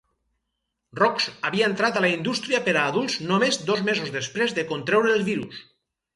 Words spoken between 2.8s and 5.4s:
adults només dos mesos després de contreure el